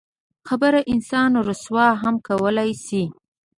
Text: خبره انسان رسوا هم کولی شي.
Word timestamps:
خبره 0.47 0.79
انسان 0.93 1.31
رسوا 1.47 1.87
هم 2.01 2.15
کولی 2.27 2.71
شي. 2.85 3.03